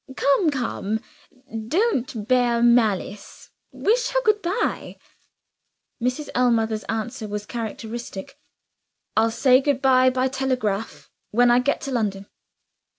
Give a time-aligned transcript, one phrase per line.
[0.17, 0.49] Come!
[0.49, 0.99] come!
[1.67, 4.97] don't bear malice wish her good by."
[6.01, 6.29] Mrs.
[6.33, 8.39] Ellmother's answer was characteristic.
[9.15, 12.25] "I'll say good by by telegraph, when I get to London."